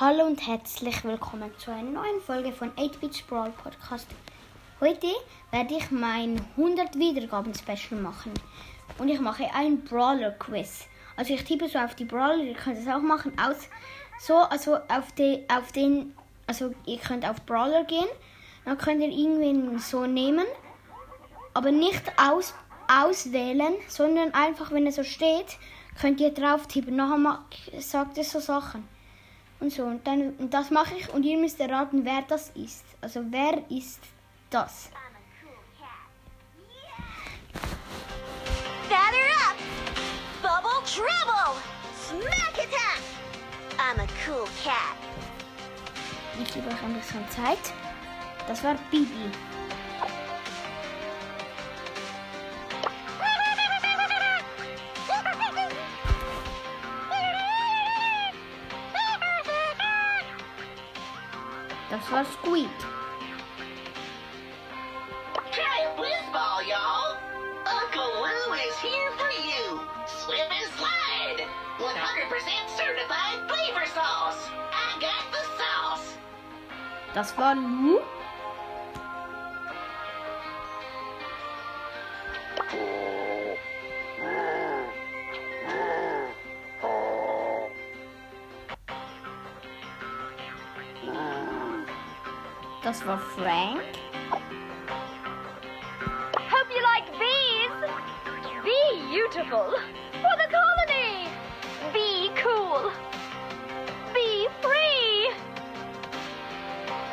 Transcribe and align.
Hallo 0.00 0.24
und 0.24 0.44
herzlich 0.44 1.04
willkommen 1.04 1.52
zu 1.56 1.70
einer 1.70 1.88
neuen 1.88 2.20
Folge 2.20 2.50
von 2.50 2.72
8-Bit 2.72 3.28
Brawl 3.28 3.50
Podcast. 3.50 4.08
Heute 4.80 5.06
werde 5.52 5.74
ich 5.76 5.88
mein 5.92 6.44
100 6.56 6.98
Wiedergaben 6.98 7.54
Special 7.54 8.00
machen 8.00 8.32
und 8.98 9.08
ich 9.08 9.20
mache 9.20 9.48
ein 9.54 9.84
Brawler 9.84 10.32
Quiz. 10.32 10.86
Also 11.14 11.34
ich 11.34 11.44
tippe 11.44 11.68
so 11.68 11.78
auf 11.78 11.94
die 11.94 12.06
Brawler, 12.06 12.42
ihr 12.42 12.54
könnt 12.54 12.78
es 12.78 12.88
auch 12.88 13.02
machen, 13.02 13.38
aus 13.38 13.68
so 14.18 14.34
also 14.38 14.78
auf 14.88 15.12
die 15.16 15.44
auf 15.48 15.70
den 15.70 16.12
also 16.48 16.74
ihr 16.86 16.98
könnt 16.98 17.24
auf 17.24 17.40
Brawler 17.42 17.84
gehen, 17.84 18.08
dann 18.64 18.76
könnt 18.76 19.00
ihr 19.00 19.10
irgendwen 19.10 19.78
so 19.78 20.06
nehmen, 20.06 20.46
aber 21.52 21.70
nicht 21.70 22.02
aus 22.20 22.52
auswählen, 22.88 23.74
sondern 23.86 24.34
einfach 24.34 24.72
wenn 24.72 24.86
er 24.86 24.92
so 24.92 25.04
steht, 25.04 25.56
könnt 26.00 26.20
ihr 26.20 26.34
drauf 26.34 26.66
tippen. 26.66 26.96
Nachher 26.96 27.44
sagt 27.78 28.18
es 28.18 28.32
so 28.32 28.40
Sachen 28.40 28.92
und 29.60 29.72
so. 29.72 29.84
Und, 29.84 30.06
dann, 30.06 30.34
und 30.38 30.52
das 30.52 30.70
mache 30.70 30.94
ich 30.96 31.12
und 31.12 31.22
ihr 31.22 31.38
müsst 31.38 31.60
erraten, 31.60 32.04
wer 32.04 32.22
das 32.22 32.50
ist. 32.50 32.84
Also 33.00 33.20
wer 33.30 33.62
ist 33.70 34.00
das? 34.50 34.90
Batter 38.88 39.30
up! 39.48 39.56
Bubble 40.42 40.82
trouble! 40.86 41.60
Smack 41.96 42.58
attack! 42.58 43.02
I'm 43.78 44.00
a 44.00 44.06
cool 44.26 44.46
cat. 44.62 44.96
Ich 46.42 46.52
gebe 46.52 46.68
euch 46.68 46.82
ein 46.82 46.94
bisschen 46.94 47.28
Zeit. 47.30 47.72
Das 48.46 48.62
war 48.62 48.74
Bibi. 48.90 49.30
Das 61.94 62.10
war 62.10 62.24
Squeak. 62.24 62.68
Try 65.52 65.62
a 65.62 66.00
whiz 66.00 66.26
ball, 66.32 66.60
y'all. 66.66 67.16
Uncle 67.64 68.10
Lou 68.20 68.54
is 68.54 68.76
here 68.82 69.12
for 69.16 69.30
you. 69.30 69.80
Slip 70.04 70.50
and 70.50 70.72
slide. 70.74 71.46
100% 71.78 71.86
certified 72.76 73.48
flavor 73.48 73.86
sauce. 73.94 74.48
I 74.72 75.00
got 75.00 75.22
the 75.30 75.44
sauce. 75.56 76.18
Das 77.14 77.32
war 77.38 77.54
Lou. 77.54 78.02
Das 92.84 93.04
war 93.06 93.16
Frank. 93.18 93.80
Hope 96.50 96.68
you 96.70 96.82
like 96.82 97.10
bees. 97.18 97.72
Be 98.62 98.78
beautiful 99.10 99.72
for 100.20 100.34
the 100.36 100.48
colony. 100.52 101.30
Be 101.94 102.30
cool. 102.42 102.92
Be 104.12 104.48
free. 104.60 105.30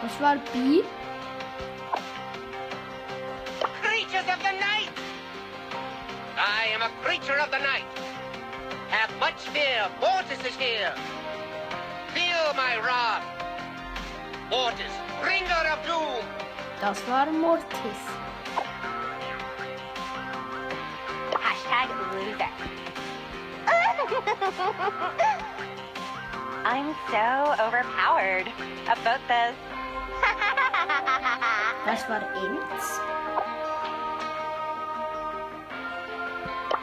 Das 0.00 0.18
war 0.22 0.36
Bea. 0.54 0.82
Creatures 3.82 4.26
of 4.26 4.38
the 4.38 4.54
night! 4.58 4.88
I 6.38 6.68
am 6.72 6.80
a 6.80 6.88
creature 7.04 7.38
of 7.38 7.50
the 7.50 7.58
night. 7.58 7.84
Have 8.88 9.14
much 9.20 9.40
fear, 9.52 9.90
Mortis 10.00 10.40
is 10.46 10.56
here. 10.56 10.94
Feel 12.14 12.54
my 12.56 12.78
wrath. 12.78 13.37
Mortis, 14.50 14.92
bringer 15.22 15.64
of 15.72 15.78
doom. 15.86 16.24
Das 16.80 17.06
war 17.06 17.26
Mortis. 17.26 18.00
Hashtag 21.38 21.88
loser. 22.12 22.48
I'm 26.64 26.94
so 27.10 27.54
overpowered. 27.62 28.48
About 28.88 29.20
this. 29.28 29.54
Das 31.86 32.08
war 32.08 32.20
Emz. 32.34 33.00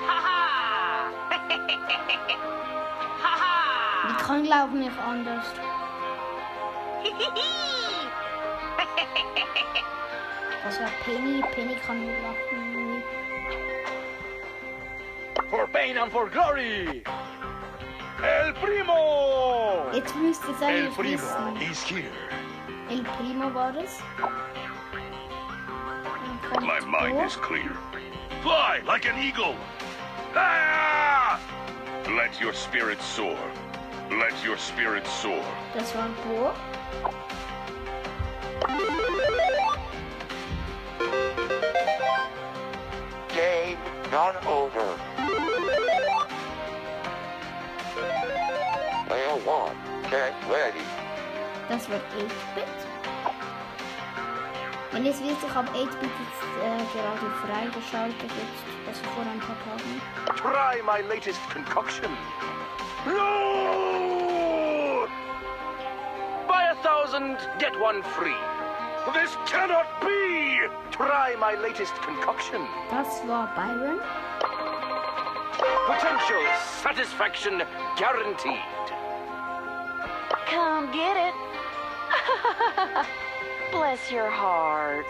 Haha! 0.07 1.09
Haha! 3.23 4.07
Die 4.09 4.15
kann 4.23 4.43
glauben 4.43 4.79
nicht 4.79 4.99
anders. 4.99 5.45
Das 10.63 10.79
war 10.79 10.89
Penny. 11.03 11.43
Penny 11.53 11.75
kann 11.85 12.05
nicht 12.05 12.21
lachen. 12.23 13.03
For 15.49 15.67
pain 15.67 15.97
and 15.97 16.11
for 16.11 16.27
glory! 16.27 17.03
El 18.23 18.53
Primo! 18.53 19.91
Jetzt 19.93 20.15
müsst 20.15 20.43
ihr 20.47 20.55
es 20.55 20.61
El 20.61 20.87
Primo 20.89 21.11
wissen. 21.11 21.71
is 21.71 21.83
here. 21.83 22.11
El 22.89 23.03
Primo 23.03 23.53
war 23.53 23.71
kommt 26.51 26.65
My 26.65 26.79
mind 26.79 27.25
is 27.25 27.35
clear. 27.35 27.77
Fly 28.41 28.81
like 28.85 29.05
an 29.05 29.17
eagle! 29.21 29.55
Ah! 30.35 31.39
Let 32.09 32.41
your 32.41 32.53
spirit 32.53 33.01
soar. 33.01 33.37
Let 34.19 34.31
your 34.45 34.57
spirit 34.57 35.05
soar. 35.07 35.43
Das 35.73 35.93
war 35.93 36.07
Bo. 36.23 36.53
Game 43.33 43.77
not 44.11 44.35
over. 44.45 44.97
Player 49.07 49.35
one, 49.45 49.75
get 50.09 50.33
ready. 50.49 50.79
Das 51.67 51.89
war 51.89 51.97
8-Bit. 51.97 52.65
Wenn 54.91 55.05
ihr 55.05 55.11
es 55.11 55.19
wisst, 55.19 55.43
ich 55.45 55.53
habe 55.53 55.67
8-Bit 55.71 56.09
jetzt 56.23 56.43
äh, 56.63 56.77
gerade 56.93 57.31
freigeschaltet, 57.41 58.21
jetzt, 58.21 58.87
also 58.87 59.03
vor 59.13 59.25
ein 59.25 59.39
paar 59.41 59.57
Tagen. 59.65 60.01
Try 60.37 60.81
my 60.83 61.01
latest 61.05 61.41
concoction. 61.51 62.11
No! 63.05 63.44
Thousand, 67.15 67.59
get 67.59 67.79
one 67.79 68.03
free. 68.03 68.35
This 69.13 69.35
cannot 69.45 70.01
be! 70.01 70.59
Try 70.91 71.35
my 71.39 71.55
latest 71.55 71.93
concoction. 72.01 72.61
Das 72.89 73.23
war 73.25 73.49
Byron. 73.55 73.99
Potential 75.85 76.43
satisfaction 76.81 77.61
guaranteed. 77.97 78.59
Come 80.47 80.91
get 80.91 81.15
it. 81.17 81.33
Bless 83.71 84.11
your 84.11 84.29
heart. 84.29 85.05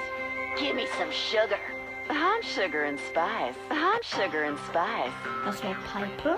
Give 0.57 0.75
me 0.75 0.87
some 0.97 1.11
sugar. 1.11 1.59
Hot 2.09 2.43
sugar 2.43 2.83
and 2.83 2.99
spice. 2.99 3.55
Hot 3.69 4.03
sugar 4.03 4.43
and 4.43 4.57
spice. 4.59 5.11
Das 5.43 5.63
war 5.63 5.75
Piper. 5.85 6.37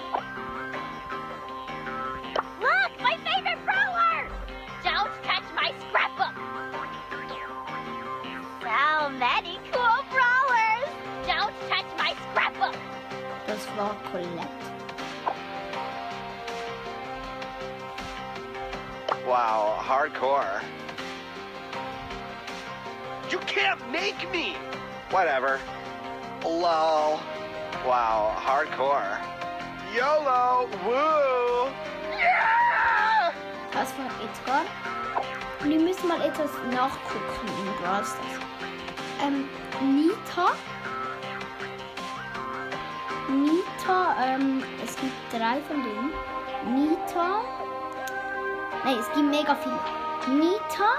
Many 9.19 9.59
cool 9.71 10.03
brawlers. 10.11 10.89
Don't 11.25 11.53
touch 11.69 11.85
my 11.97 12.13
scrapbook. 12.29 12.75
Das 13.47 13.65
war 13.75 13.95
Colette. 14.11 14.47
Wow, 19.25 19.77
hardcore. 19.79 20.61
You 23.29 23.39
can't 23.39 23.79
make 23.91 24.29
me! 24.31 24.55
Whatever. 25.09 25.59
Lol. 26.43 27.19
Wow, 27.85 28.33
hardcore. 28.35 29.17
YOLO! 29.95 30.69
Woo! 30.85 31.71
Yeah! 32.17 33.33
Das 33.71 33.91
war 33.97 34.11
Edgar. 34.23 34.65
Und 35.61 35.71
ihr 35.71 35.79
müsst 35.79 36.03
mal 36.05 36.21
etwas 36.21 36.51
nachgucken 36.71 37.47
in 37.47 37.83
Brawl 37.83 38.05
Stars. 38.05 38.46
Ähm, 39.21 39.49
Nita. 39.81 40.53
Nita, 43.27 44.15
ähm, 44.23 44.63
es 44.83 44.95
gibt 44.95 45.13
drei 45.31 45.59
von 45.67 45.83
denen. 45.83 46.11
Nita. 46.75 47.41
Nein, 48.83 48.97
es 48.99 49.11
gibt 49.13 49.29
mega 49.29 49.55
viele. 49.55 50.37
Nita. 50.37 50.89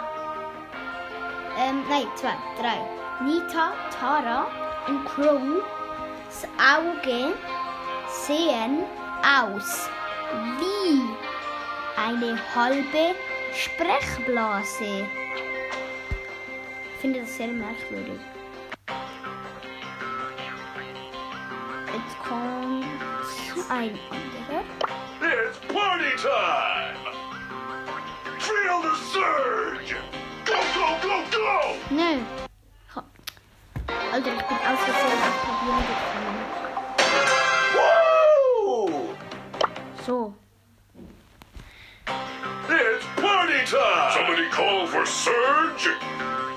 Ähm, 1.59 1.85
nein, 1.89 2.07
zwei, 2.17 2.35
drei. 2.61 2.79
Nita, 3.25 3.73
Tara 3.99 4.47
und 4.89 5.05
Crow. 5.05 5.41
Das 6.27 6.45
Auge 6.77 7.35
sehen 8.09 8.85
aus 9.23 9.89
wie 10.59 11.03
eine 12.01 12.39
halbe 12.55 13.15
Sprechblase. 13.55 15.07
Ich 16.99 17.03
finde 17.03 17.21
das 17.21 17.37
sehr 17.37 17.47
merkwürdig. 17.47 18.19
Jetzt 21.87 22.19
kommt 22.29 22.85
ein 23.71 23.97
anderer. 24.11 24.65
It's 25.23 25.59
party 25.73 26.17
time! 26.17 26.99
Feel 28.41 28.83
the 28.83 28.97
surge! 29.13 29.95
Go, 30.45 30.55
go, 30.75 30.87
go, 31.01 31.23
go! 31.31 31.77
Nö. 31.91 32.19
Ha- 32.97 33.05
Alter, 34.13 34.33
ich 34.35 34.43
bin 34.43 34.57
aus 34.57 34.81
Versehen 34.81 35.23
auf 35.23 35.37
Papier 35.45 35.79
gekommen. 35.87 36.39
Woo! 38.67 39.15
So. 40.05 40.35
It's 42.69 43.07
party 43.15 43.61
time! 43.71 44.11
Somebody 44.13 44.49
call 44.51 44.85
for 44.89 45.07
Surge! 45.07 45.91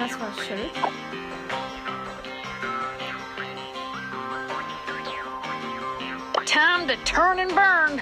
Das 0.02 0.20
war 0.20 0.32
schön. 0.34 0.72
Time 6.48 6.88
to 6.88 6.96
turn 7.06 7.38
and 7.40 7.54
burn. 7.54 8.02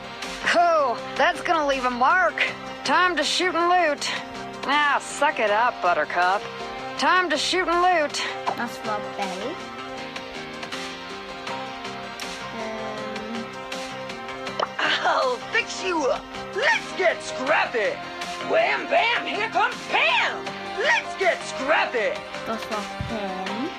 Oh, 0.56 0.98
That's 1.18 1.42
gonna 1.42 1.68
leave 1.68 1.84
a 1.84 1.90
mark. 1.90 2.42
Time 2.86 3.18
to 3.18 3.24
shoot 3.24 3.54
and 3.54 3.68
loot. 3.68 4.10
Ah, 4.66 5.00
suck 5.02 5.40
it 5.40 5.52
up, 5.52 5.82
Buttercup. 5.82 6.42
Time 6.98 7.30
to 7.30 7.38
shoot 7.38 7.68
and 7.68 7.82
loot. 7.82 8.24
That's 8.56 8.78
war 8.86 9.02
Belle. 9.18 9.56
Ähm, 12.56 13.46
I'll 14.80 15.36
fix 15.52 15.84
you 15.84 16.06
up. 16.06 16.24
Let's 16.56 16.94
get 16.98 17.22
scrappy. 17.22 17.94
Wham 18.50 18.88
bam, 18.88 19.26
here 19.26 19.50
comes 19.50 19.76
Pam. 19.90 20.49
Let's 20.80 21.14
get 21.20 21.38
scrappy. 21.44 22.14
das 22.48 22.62
war 22.72 22.84
Pam. 23.10 23.70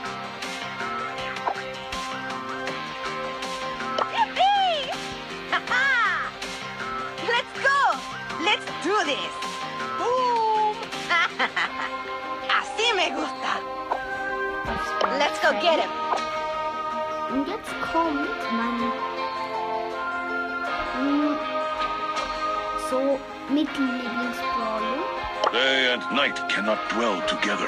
Yippee! 4.15 4.91
Ha-ha! 5.51 6.31
Let's 7.33 7.55
go! 7.65 7.81
Let's 8.45 8.67
do 8.85 8.95
this! 9.05 9.35
Boom! 9.99 10.77
Así 12.59 12.93
me 12.95 13.11
gusta! 13.17 13.53
Let's 15.19 15.41
go 15.41 15.53
get 15.61 15.81
him! 15.81 15.91
Und 17.31 17.49
jetzt 17.49 17.73
kommt 17.93 18.29
mein 18.53 18.81
so 22.91 23.19
Mittellieblingsbrawler. 23.49 25.30
Day 25.53 25.93
and 25.93 26.03
night 26.15 26.37
cannot 26.49 26.79
dwell 26.91 27.21
together. 27.27 27.67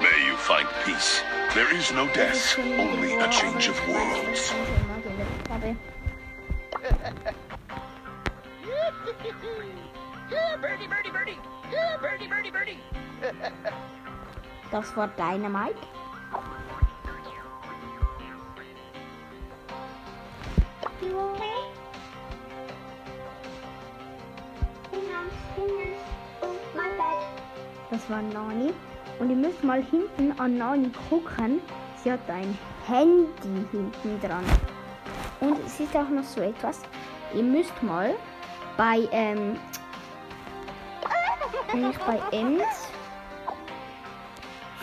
May 0.00 0.24
you 0.24 0.36
find 0.36 0.68
peace. 0.84 1.20
There 1.52 1.74
is 1.74 1.90
no 1.90 2.06
death, 2.14 2.56
only 2.58 3.14
a 3.14 3.28
change 3.28 3.68
of 3.68 3.76
aber 3.80 3.88
ich 3.88 3.94
weiß, 3.94 4.14
dass 4.14 4.22
worlds. 4.22 4.40
ich 4.40 4.46
schon 4.46 4.86
mal 4.86 5.00
gelebt 5.02 5.50
habe. 5.50 5.76
Yeah, 10.30 10.56
birdie, 10.56 10.86
birdie, 10.86 11.10
birdie. 11.10 11.38
Birdie, 12.00 12.28
birdie, 12.28 12.50
birdie. 12.52 12.78
Das 14.70 14.96
war 14.96 15.08
Dynamike. 15.08 15.74
Das 27.94 28.10
war 28.10 28.22
Nani. 28.22 28.74
Und 29.20 29.30
ihr 29.30 29.36
müsst 29.36 29.62
mal 29.62 29.80
hinten 29.80 30.32
an 30.40 30.58
Nani 30.58 30.90
gucken. 31.08 31.60
Sie 32.02 32.10
hat 32.10 32.28
ein 32.28 32.58
Handy 32.88 33.64
hinten 33.70 34.20
dran. 34.20 34.44
Und 35.40 35.64
es 35.64 35.78
ist 35.78 35.94
auch 35.94 36.08
noch 36.08 36.24
so 36.24 36.40
etwas. 36.40 36.80
Ihr 37.32 37.44
müsst 37.44 37.80
mal 37.84 38.16
bei, 38.76 39.08
ähm, 39.12 39.56
nicht 41.72 42.04
bei 42.04 42.20
Ems, 42.32 42.64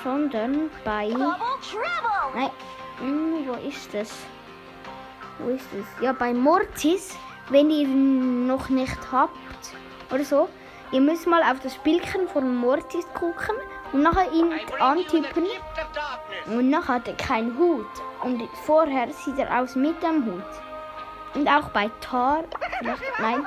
sondern 0.06 0.70
bei. 0.86 1.10
Nein, 1.10 2.50
hm, 3.00 3.46
wo 3.46 3.54
ist 3.68 3.94
das? 3.94 4.10
Wo 5.38 5.50
ist 5.50 5.68
es? 5.74 6.02
Ja, 6.02 6.14
bei 6.14 6.34
Mortis, 6.34 7.18
wenn 7.50 7.70
ihr 7.72 7.82
ihn 7.82 8.48
noch 8.48 8.70
nicht 8.70 8.98
habt 9.12 9.36
oder 10.10 10.24
so, 10.24 10.48
ihr 10.92 11.02
müsst 11.02 11.28
mal 11.28 11.42
auf 11.44 11.60
das 11.62 11.76
Bildchen 11.80 12.28
von 12.28 12.56
Mortis 12.56 13.06
gucken 13.14 13.56
und 13.92 14.04
nachher 14.04 14.32
ihn 14.32 14.52
antippen. 14.80 15.46
und 16.48 16.70
nachher 16.70 16.96
hat 16.96 17.08
er 17.08 17.16
keinen 17.16 17.58
Hut. 17.58 17.88
Und 18.24 18.42
vorher 18.66 19.10
sieht 19.12 19.38
er 19.38 19.62
aus 19.62 19.76
mit 19.76 20.02
dem 20.04 20.26
Hut. 20.26 20.44
Und 21.34 21.48
auch 21.48 21.70
bei 21.70 21.90
Tar, 22.02 22.44
vielleicht, 22.80 23.02
nein, 23.20 23.46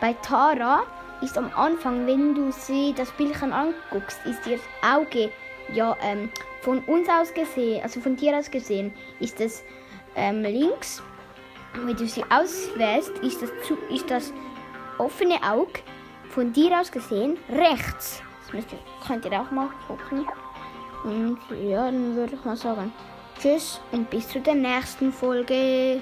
bei 0.00 0.12
Tara 0.14 0.82
ist 1.22 1.38
am 1.38 1.50
Anfang, 1.54 2.06
wenn 2.06 2.34
du 2.34 2.50
sie 2.52 2.92
das 2.94 3.10
Bildchen 3.12 3.52
anguckst, 3.52 4.20
ist 4.26 4.46
ihr 4.46 4.58
Auge 4.82 5.30
ja 5.72 5.96
ähm, 6.02 6.30
von 6.60 6.80
uns 6.80 7.08
aus 7.08 7.32
gesehen, 7.32 7.82
also 7.82 8.00
von 8.00 8.16
dir 8.16 8.36
aus 8.36 8.50
gesehen, 8.50 8.92
ist 9.20 9.40
es 9.40 9.64
ähm, 10.16 10.42
links. 10.42 11.02
Und 11.74 11.86
wenn 11.86 11.96
du 11.96 12.06
sie 12.06 12.24
auswählst, 12.24 13.16
ist 13.20 13.40
das, 13.40 13.50
zu, 13.66 13.78
ist 13.88 14.10
das 14.10 14.32
offene 14.98 15.36
Auge 15.42 15.80
von 16.32 16.52
dir 16.52 16.80
aus 16.80 16.90
gesehen 16.90 17.36
rechts. 17.50 18.22
Das 18.50 18.64
könnt 19.06 19.24
ihr 19.24 19.40
auch 19.40 19.50
mal 19.50 19.68
gucken. 19.86 20.26
Und 21.04 21.38
ja, 21.68 21.86
dann 21.86 22.14
würde 22.16 22.34
ich 22.34 22.44
mal 22.44 22.56
sagen, 22.56 22.92
tschüss 23.38 23.80
und 23.92 24.08
bis 24.08 24.28
zu 24.28 24.40
der 24.40 24.54
nächsten 24.54 25.12
Folge. 25.12 26.00